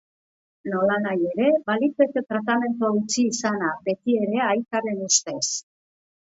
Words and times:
Nolanahi 0.75 1.27
ere, 1.31 1.49
baliteke 1.67 2.23
tratamendua 2.33 2.89
utzi 3.01 3.27
izana, 3.33 3.69
betiere 3.91 4.41
aitaren 4.47 5.05
ustez. 5.11 5.45